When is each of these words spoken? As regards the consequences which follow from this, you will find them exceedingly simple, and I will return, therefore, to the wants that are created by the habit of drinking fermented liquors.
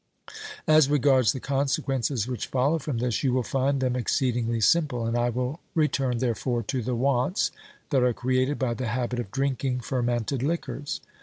As 0.65 0.89
regards 0.89 1.31
the 1.31 1.39
consequences 1.39 2.27
which 2.27 2.47
follow 2.47 2.79
from 2.79 2.97
this, 2.97 3.21
you 3.23 3.31
will 3.33 3.43
find 3.43 3.79
them 3.79 3.95
exceedingly 3.95 4.59
simple, 4.59 5.05
and 5.05 5.15
I 5.15 5.29
will 5.29 5.59
return, 5.75 6.17
therefore, 6.17 6.63
to 6.63 6.81
the 6.81 6.95
wants 6.95 7.51
that 7.91 8.01
are 8.01 8.11
created 8.11 8.57
by 8.57 8.73
the 8.73 8.87
habit 8.87 9.19
of 9.19 9.29
drinking 9.29 9.81
fermented 9.81 10.41
liquors. 10.41 11.01